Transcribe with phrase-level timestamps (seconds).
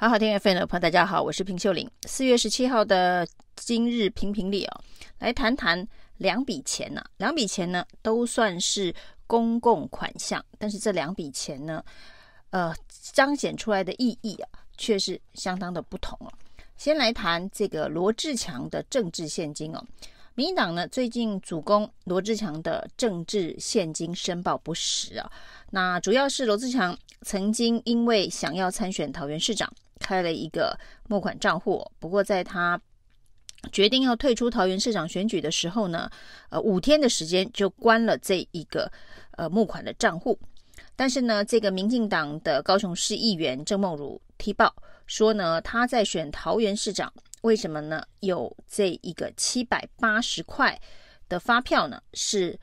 [0.00, 1.90] 好好听 FM 的朋友，大家好，我是平秀玲。
[2.06, 4.80] 四月十七号的今日评评理哦，
[5.18, 5.84] 来谈谈
[6.18, 7.10] 两笔钱呢、啊。
[7.16, 8.94] 两笔钱呢都算是
[9.26, 11.84] 公共款项，但是这两笔钱呢，
[12.50, 12.72] 呃，
[13.12, 16.32] 彰显出来的意义啊，却是相当的不同哦、
[16.76, 19.84] 先来谈这个罗志强的政治献金哦。
[20.36, 25.28] 民党呢最近主攻罗志强的政治献金申报不实啊，
[25.70, 29.68] 那主要是罗志强曾经因为想要参选桃园市长。
[30.08, 30.74] 开了一个
[31.06, 32.80] 募款账户，不过在他
[33.70, 36.10] 决定要退出桃园市长选举的时候呢，
[36.48, 38.90] 呃，五天的时间就关了这一个
[39.32, 40.38] 呃募款的账户。
[40.96, 44.74] 但是呢，这个民进党的高雄市议员郑梦如踢爆
[45.06, 47.12] 说呢，他在选桃园市长，
[47.42, 48.02] 为什么呢？
[48.20, 50.80] 有这一个七百八十块
[51.28, 52.00] 的发票呢？
[52.14, 52.58] 是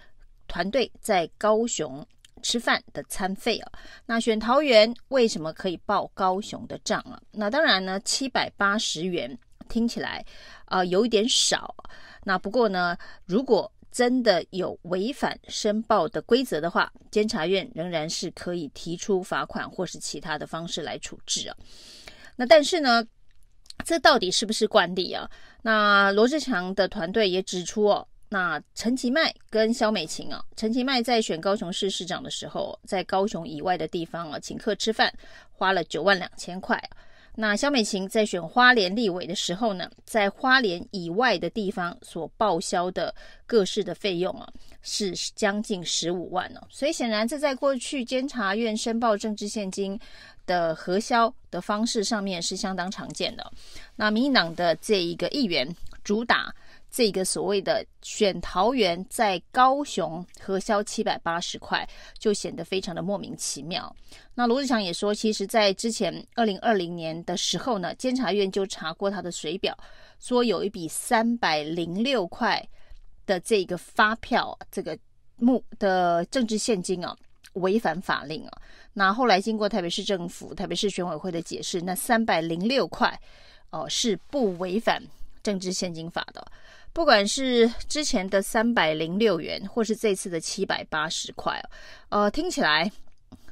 [0.47, 2.03] 团队在高雄。
[2.45, 3.71] 吃饭的餐费啊，
[4.05, 7.19] 那选桃园为什么可以报高雄的账啊？
[7.31, 9.35] 那当然呢，七百八十元
[9.67, 10.23] 听起来
[10.65, 11.75] 啊、有一点少。
[12.23, 21.57] 那不过呢，如果真的有违反申报的规则的话，监察院仍然是可以提出罚款或是其他的方式来处置啊。
[22.35, 23.03] 那但是呢，
[23.83, 25.27] 这到底是不是惯例啊？
[25.63, 28.07] 那罗志强的团队也指出哦。
[28.35, 35.09] 那陈其迈跟萧美琴啊，陈其迈在选高雄市市长的时候，在高雄以外的地方啊，请客吃饭，
[35.53, 36.77] 花了九万两千块。
[37.33, 43.15] 那萧美琴在选花莲立委的时候呢，在花莲以外的地方所报销的
[43.47, 46.67] 各式的费用啊，是将近十五万哦。
[46.69, 49.97] 所以显然，这在过去监察院申报政治献金
[50.45, 53.49] 的核销的方式上面是相当常见的。
[53.95, 55.65] 那民进党的这一个议员
[56.03, 56.53] 主打。
[56.95, 61.85] 这个所谓的选桃园在高雄核销七百八十块，
[62.17, 63.93] 就显得非常的莫名其妙。
[64.33, 69.77] 那罗志祥也说，其实，在之前二零二零年的时候呢，监察院就查过他的水表，
[70.21, 72.65] 说有一笔三百零六块
[73.25, 74.97] 的这个发票，这个
[75.35, 77.13] 目的政治现金啊，
[77.55, 78.61] 违反法令啊。
[78.93, 83.19] 那后来经过台北市政府、台北市选委会的解释，那三百零六块
[83.71, 85.03] 哦、是不违反
[85.43, 86.41] 政治献金法的。
[86.95, 91.61] 不管是之前的三百零六元，或是这次的七百八十块，
[92.07, 92.89] 呃，听起来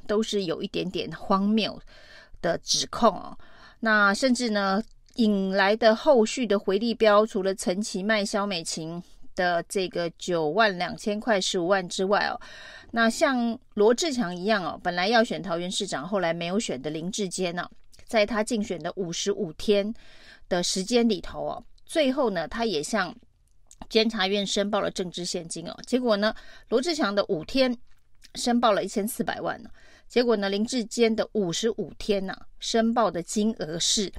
[0.06, 1.78] 都是有一点点荒谬
[2.40, 3.36] 的指控哦。
[3.80, 4.82] 那甚至呢，
[5.16, 9.00] 引来的后续的回力标，除了陈其迈、萧美琴
[9.36, 12.40] 的这个九万两千块、十五万之外哦，
[12.92, 17.68] 那像罗志强一样哦，本来要选桃园市长，后来没有选的林志坚呢，
[18.06, 19.92] 在他竞选的五十五天
[20.48, 23.14] 的时间里头哦，最后呢，他也向
[23.88, 26.34] 监察院申报了政治现金哦，结果呢，
[26.68, 27.76] 罗志祥的五天
[28.34, 29.70] 申报了一千四百万呢，
[30.08, 34.12] 结果呢，林志坚的五十五天呢，申报的金额是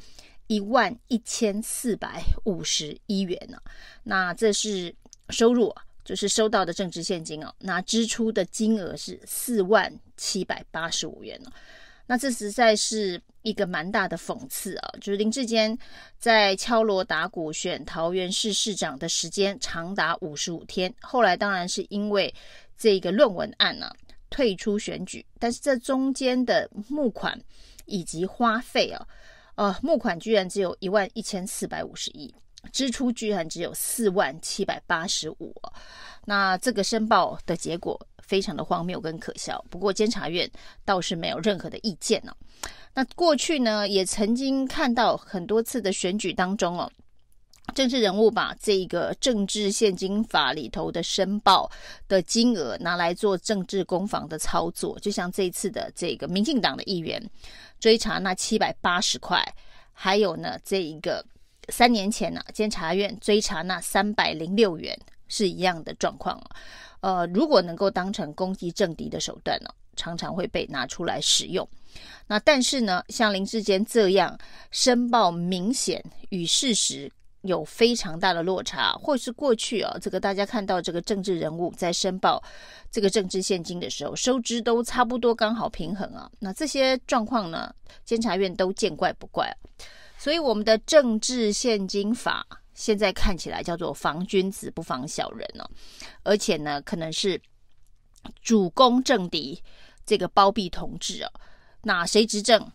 [0.48, 3.58] 一万一千四百五十一元呢，
[4.04, 4.96] 那这是
[5.30, 11.52] 收入啊，就是收到的政治现金哦，那支出的金额是四万七百八十五元呢。
[12.08, 14.90] 那这实在是一个蛮大的讽刺啊！
[15.02, 15.78] 就是林志坚
[16.20, 22.34] 在敲锣打鼓选桃园市市长的时间长达五十五天，后来当然是因为
[22.78, 23.96] 这个论文案呢、啊、
[24.30, 27.40] 退出选举，但是这中间的募款
[27.86, 29.08] 以及花费啊，
[29.56, 32.34] 呃，募款居然只有一万一千四百五十一，
[32.72, 35.56] 支出居然只有四万七百八十五，
[36.26, 38.00] 那这个申报的结果。
[38.26, 40.50] 非常的荒谬跟可笑，不过监察院
[40.84, 42.36] 倒是没有任何的意见呢、
[42.94, 46.92] 那过去呢，也曾经看到很多次的选举当中哦，
[47.74, 51.70] 政治人物把这个政治献金法里头的申报
[52.08, 57.22] 的金额拿来做政治攻防的操作，就像这一次的这个民进党的议员
[57.80, 59.44] 追查那七百八十块，
[59.94, 61.24] 还有呢这一个
[61.70, 64.98] 三年前呢、啊，监察院追查那三百零六元
[65.28, 66.56] 是一样的状况啊。
[67.06, 71.70] 呃，如果能够当成攻击政敌的手段呢，常常会被拿出来使用。
[72.26, 74.36] 那但是呢，像林志坚这样
[74.72, 77.12] 申报明显与事实
[77.42, 82.42] 有非常大的落差，或是过去啊，这个大家看到这个政治人物在申报
[82.90, 86.28] 这个政治献金的时候，收支都差不多刚好平衡啊。
[86.40, 87.72] 那这些状况呢，
[88.04, 89.56] 监察院都见怪不怪。
[90.18, 92.48] 所以我们的政治献金法。
[92.76, 95.68] 现在看起来叫做防君子不防小人哦，
[96.24, 97.42] 而且呢，可能是
[98.42, 99.64] 主攻政敌，
[100.06, 101.32] 这个包庇同志哦。
[101.82, 102.72] 那谁执政，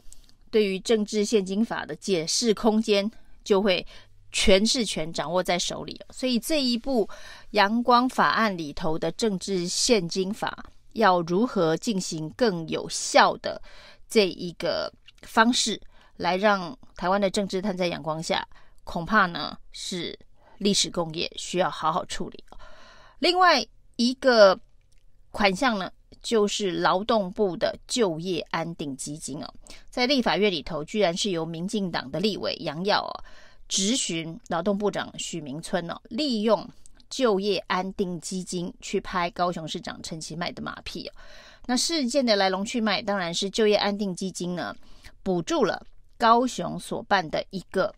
[0.50, 3.11] 对于政治现金法的解释空间
[3.44, 3.87] 就会
[4.32, 6.00] 诠释权掌握在手里。
[6.11, 7.08] 所以这一部
[7.50, 13.61] 阳光法案里头的政治献金法，要如何进行更有效的
[14.08, 14.93] 这一个
[15.23, 15.81] 方式
[16.17, 18.47] 来让台湾的政治摊在阳光下，
[18.90, 20.19] 恐怕呢是
[20.58, 22.42] 历史工业，需要好好处理。
[23.20, 23.64] 另外
[23.94, 24.58] 一个
[25.31, 25.88] 款项呢，
[26.20, 29.54] 就是劳动部的就业安定基金哦，
[29.90, 33.14] 在立法院里头，居然是由民进党的立委杨耀哦，
[33.69, 36.69] 质询劳动部长许明春哦，利用
[37.08, 41.14] 就业安定基金去拍高雄市长陈其迈的马屁哦。
[41.66, 44.75] 那事件的来龙去脉，当然是就业安定基金呢，
[45.22, 45.81] 补助了
[46.19, 47.94] 高雄所办的一个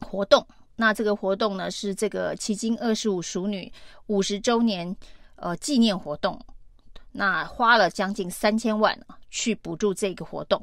[0.00, 0.46] 活动。
[0.76, 3.72] 那这个活动呢，是这个迄今二十五熟女
[4.06, 4.94] 五十周年
[5.36, 6.40] 呃纪念活动。
[7.18, 8.94] 那花了将近三千万
[9.30, 10.62] 去补助这个活动，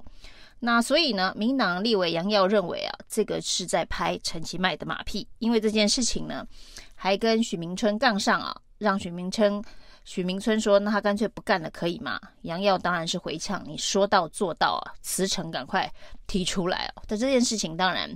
[0.60, 6.46] 那所以呢，民党立委杨耀认为啊，这个是在拍陈其迈的马屁，因为这件事情呢，
[6.94, 9.60] 还跟许明春杠上啊，让许明春
[10.06, 12.20] 许明春说，那他干脆不干了，可以吗？
[12.42, 15.92] 杨耀当然是回呛，你说到做到啊，辞呈赶快
[16.28, 18.10] 提出来哦，但这件事情当然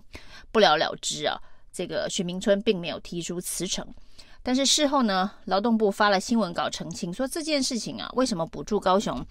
[0.52, 1.40] 不了了之啊，
[1.72, 3.88] 这个许明春并没有提出辞呈。
[4.44, 9.26] 但是事后呢，劳动部发了新闻稿澄清，说这件事情啊，为什么补助高雄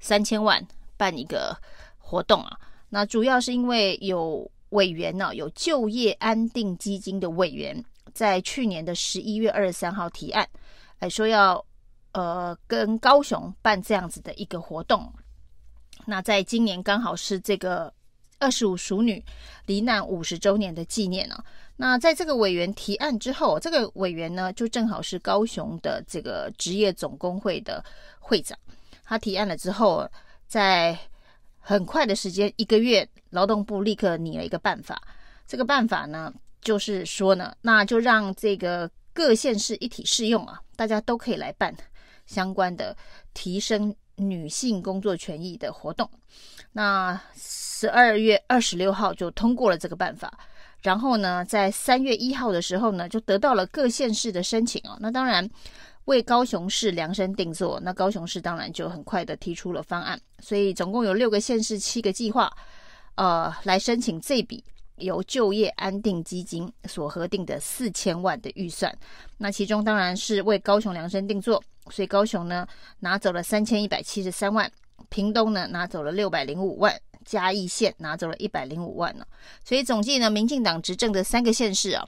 [0.00, 0.64] 三千万
[0.96, 1.56] 办一个
[1.98, 2.58] 活动啊？
[2.88, 10.48] 那主要是因为有委员呢、有就业安定基金的委员，在去年的十一月二十三号提案，
[10.98, 11.64] 哎，说要
[12.16, 15.12] 呃跟高雄办这样子的一个活动。
[16.06, 17.92] 那在今年刚好是这个
[18.38, 19.22] 二十五熟女
[19.66, 21.44] 罹难五十周年的纪念呢、啊。
[21.76, 27.84] 那在这个委员提案之后，这个委员呢，就正好是高雄的这个职业总工会的
[28.18, 28.58] 会长。
[29.04, 30.08] 他提案了之后，
[30.46, 30.98] 在
[31.60, 35.02] 很快的时间，一个月，劳动部立刻拟了一个办法。
[35.46, 36.32] 这个办法呢，
[36.62, 41.76] 就是说呢，那就让这个各县市一体适用啊，大家都可以来办
[42.26, 42.96] 相关的
[43.32, 46.08] 提升女性工作权益的活动。
[46.72, 50.38] 那十二月二十六号就通过了这个办法。
[50.82, 54.96] 然后呢，在三月一号的时候呢，就得到了各县市的申请哦。
[55.00, 55.48] 那当然
[56.04, 60.20] 为高雄市量身定做，那高雄市当然就很快的提出了方案。
[60.38, 62.52] 所以总共有六个县市七个计划，
[63.16, 64.62] 呃，来申请这笔
[64.96, 68.96] 由就业安定基金所核定的四千万的预算。
[69.38, 71.60] 那其中当然是为高雄量身定做，
[71.90, 72.66] 所以高雄呢
[73.00, 74.70] 拿走了三千一百七十三万，
[75.08, 76.94] 屏东呢拿走了六百零五万。
[77.24, 79.26] 嘉义县拿走了一百零五万呢，
[79.64, 82.06] 所以总计呢，民进党执政的三个县市啊，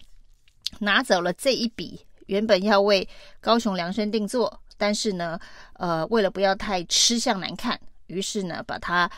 [0.79, 3.09] 拿走了这一笔原本要为
[3.41, 5.37] 高雄量身定做，但是呢，
[5.73, 9.11] 呃，为了不要太吃相难看，于是呢，把它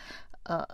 [0.45, 0.67] 呃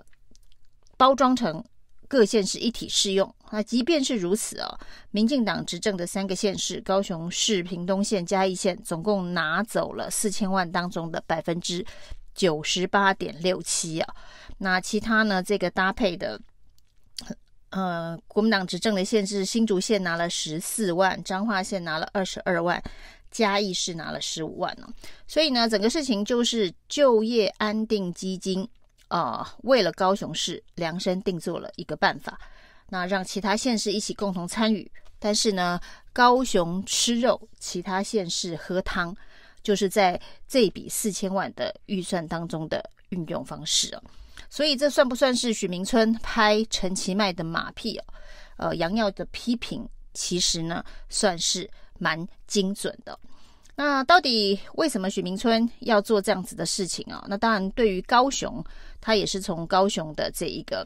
[0.96, 1.64] 包装成
[2.08, 3.34] 各县市一体适用。
[3.50, 4.78] 那即便是如此啊，
[5.10, 11.84] 民进党执政的三个县市，高雄市、屏东县、嘉义县，总共拿走了四千万当中的百分之
[12.34, 14.14] 九十八点六七啊。
[14.58, 15.42] 那其他呢？
[15.42, 16.40] 这个搭配的，
[17.70, 22.82] 呃，国民党执政的县市，新竹县拿了十四万，彰化县拿了二十二万，
[23.30, 24.88] 嘉义市拿了十五万呢。
[25.28, 28.68] 所以呢，整个事情就是就业安定基金
[29.08, 32.38] 啊、为了高雄市量身定做了一个办法，
[32.88, 34.90] 那让其他县市一起共同参与。
[35.18, 35.80] 但是呢，
[36.12, 39.16] 高雄吃肉，其他县市喝汤，
[39.62, 44.02] 就是在这笔四千万的预算当中的运用方式哦。
[44.50, 48.04] 所以这算不算是许明春拍陈其迈的马屁哦？
[48.58, 53.18] 呃，杨耀的批评其实呢算是蛮精准的。
[53.76, 57.24] 那到底为什么许明春要做这样子的事情啊？
[57.28, 58.64] 那当然，对于高雄，
[59.00, 60.84] 他也是从高雄的这一个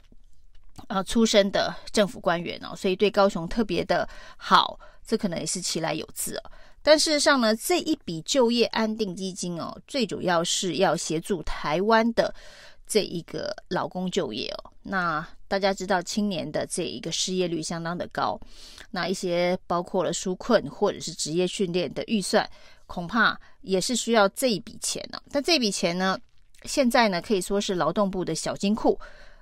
[0.88, 6.50] 呃出身的政府官员哦，所以对高雄特别的好，这可能也是其来有自哦。
[6.82, 12.34] 但事实上呢，这一笔就业安定基金哦，最主要是要协助台湾的。
[12.92, 18.36] 这一个劳工就业哦，那大家知道青年的这一个失业率相当的高，
[18.90, 22.50] 那一些包括了纾困或者是职业训练的预算，
[22.90, 25.22] 恐怕也是需要这一笔钱呢。
[25.30, 26.18] 但这笔钱呢，
[26.64, 28.98] 现在呢可以说是劳动部的小金库，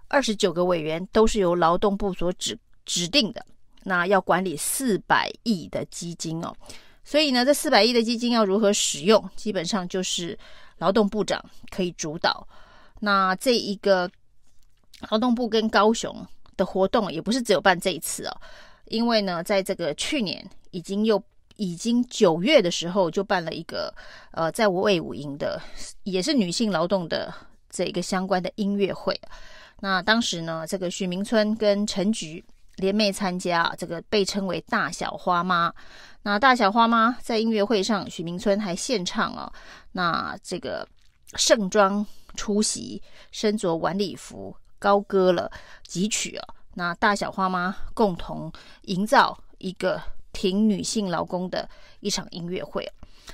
[0.06, 3.42] 二十九个委员都是由劳动部所指指定的，
[3.84, 6.54] 那要管理四百亿的基金哦，
[7.04, 10.38] 所以呢，这四百亿的基金要如何使用，基本上就是
[10.76, 12.46] 劳动部长可以主导。
[13.00, 14.10] 那这一个
[15.08, 16.14] 劳动部跟高雄
[16.58, 18.36] 的活动也不是只有办这一次哦，
[18.88, 21.22] 因为呢，在这个去年已经又
[21.58, 23.94] 已经九月的时候就办了一个
[24.30, 25.60] 呃，在卫武营的
[26.04, 27.32] 也是女性劳动的
[27.68, 29.14] 这个相关的音乐会。
[29.80, 32.42] 那当时呢，这个许明春跟陈菊
[32.76, 35.70] 联袂参加，这个被称为“大小花妈”。
[36.24, 39.52] 那大小花妈在音乐会上，许明春还献唱哦，
[39.92, 40.88] 那这个
[41.36, 42.06] 盛装。
[42.36, 45.50] 出席，身着晚礼服，高歌了
[45.84, 50.00] 几曲啊，那大小花妈共同营造一个
[50.38, 51.68] 挺女性劳工的
[51.98, 52.88] 一场音乐会。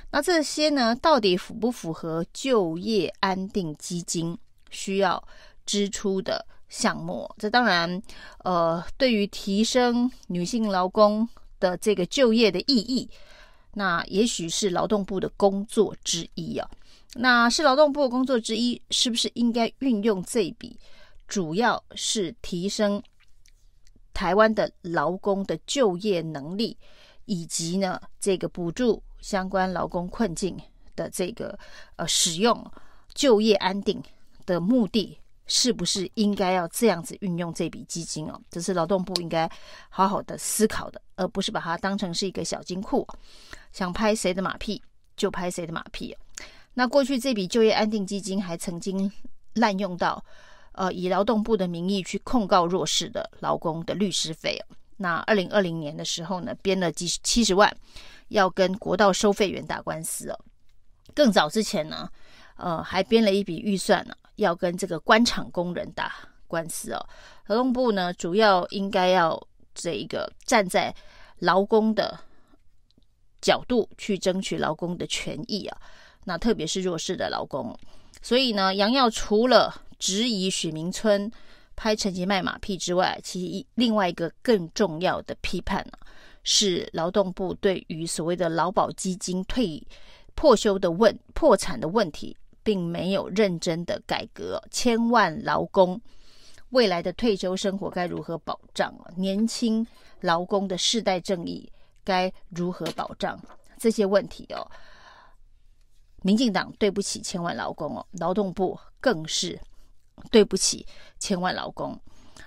[0.09, 4.35] 那这些呢，到底符不符合就业安定基金
[4.71, 5.23] 需要
[5.67, 7.29] 支出的项目？
[7.37, 8.01] 这当然，
[8.43, 13.07] 呃，对于提升女性劳工的这个就业的意义，
[13.75, 16.67] 那也许是劳动部的工作之一啊。
[17.13, 20.75] 那是劳动部的工作之一，是不是应该运用这笔？
[21.27, 23.01] 主要是提升
[24.15, 26.75] 台湾的劳工的就业能力，
[27.25, 30.57] 以及呢，这个补助相关劳工困境
[30.95, 31.59] 的这个
[31.97, 32.71] 呃使用
[33.13, 34.01] 就业安定
[34.45, 38.41] 的目的，是不是应该要这样子运用这笔基金哦？
[38.49, 39.51] 这是劳动部应该
[39.89, 43.05] 好好的思考的，而不是把它当成是一个小金库，
[43.73, 44.81] 想拍谁的马屁
[45.17, 46.15] 就拍谁的马屁。
[46.73, 49.11] 那过去这笔就业安定基金还曾经
[49.55, 50.23] 滥用到。
[50.75, 54.61] 呃，以劳动部的名义去控告弱势的劳工的律师费。
[54.97, 57.73] 那二零二零年的时候呢，编了几七十万，
[58.29, 60.39] 要跟国道收费员打官司哦。
[61.13, 62.09] 更早之前呢，
[62.57, 66.13] 呃，还编了一笔预算呢，要跟这个官厂工人打
[66.47, 67.05] 官司哦。
[67.47, 69.41] 劳动部呢，主要应该要
[69.73, 70.93] 这一个站在
[71.39, 72.19] 劳工的
[73.41, 75.77] 角度去争取劳工的权益啊。
[76.25, 77.77] 那特别是弱势的劳工，
[78.21, 81.31] 所以呢，杨耀除了质疑许明春
[81.75, 85.97] 拍陈其迈马屁之外，其实另外一个更重要的批判呢，
[86.43, 89.81] 是劳动部对于所谓的劳保基金退
[90.35, 94.61] 破休的问破产的问题，并没有认真的改革。
[94.69, 95.99] 千万劳工
[96.69, 98.93] 未来的退休生活该如何保障？
[99.17, 99.85] 年轻
[100.21, 101.67] 劳工的世代正义
[102.03, 103.41] 该如何保障？
[103.79, 104.69] 这些问题哦，
[106.21, 109.59] 民进党对不起千万劳工哦，劳动部更是。
[110.31, 110.85] 对不起，
[111.19, 111.99] 千万劳工。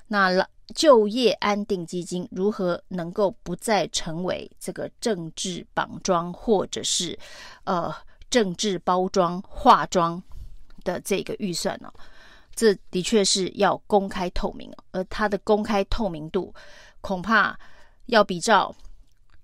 [0.06, 7.18] 那劳就业安定基金如何能够不再成为这个政治绑桩，或者是
[7.64, 7.94] 呃
[8.28, 10.22] 政治包装化妆
[10.84, 11.92] 的这个预算呢？
[12.54, 16.54] 这的确是要公开透明，而它的公开透明度
[17.00, 17.58] 恐怕
[18.06, 18.74] 要比照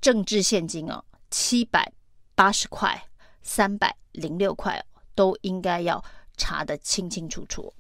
[0.01, 1.91] 政治现金哦，七百
[2.35, 3.03] 八十块、
[3.41, 6.05] 三百零六块都应该要
[6.37, 7.73] 查得清清楚楚。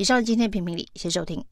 [0.00, 1.44] 以上今天评评理，谢谢收听。